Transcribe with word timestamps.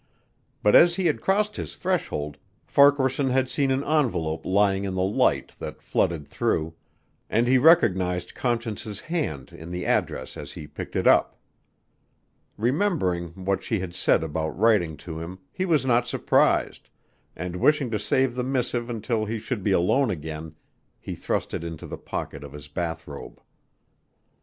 But 0.63 0.75
as 0.75 0.95
he 0.95 1.05
had 1.05 1.21
crossed 1.21 1.57
his 1.57 1.75
threshold 1.77 2.39
Farquaharson 2.65 3.29
had 3.29 3.51
seen 3.51 3.69
an 3.69 3.83
envelope 3.83 4.47
lying 4.47 4.83
in 4.83 4.95
the 4.95 5.03
light 5.03 5.51
that 5.59 5.79
flooded 5.83 6.27
through, 6.27 6.73
and 7.29 7.45
he 7.47 7.59
recognized 7.59 8.33
Conscience's 8.33 8.99
hand 9.01 9.53
in 9.53 9.69
the 9.69 9.85
address 9.85 10.37
as 10.37 10.53
he 10.53 10.65
picked 10.65 10.95
it 10.95 11.05
up. 11.05 11.37
Remembering 12.57 13.45
what 13.45 13.61
she 13.61 13.79
had 13.79 13.93
said 13.93 14.23
about 14.23 14.57
writing 14.57 14.97
to 14.97 15.19
him 15.19 15.37
he 15.51 15.65
was 15.65 15.85
not 15.85 16.07
surprised, 16.07 16.89
and 17.35 17.57
wishing 17.57 17.91
to 17.91 17.99
save 17.99 18.33
the 18.33 18.43
missive 18.43 18.89
until 18.89 19.25
he 19.25 19.37
should 19.37 19.61
be 19.63 19.71
alone 19.71 20.09
again, 20.09 20.55
he 20.99 21.13
thrust 21.13 21.53
it 21.53 21.63
into 21.63 21.85
the 21.85 21.95
pocket 21.99 22.43
of 22.43 22.53
his 22.53 22.67
bath 22.67 23.07
robe. 23.07 23.39